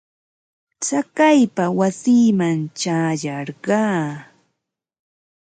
[0.85, 4.05] Chakaypa wasiiman ćhayarqaa.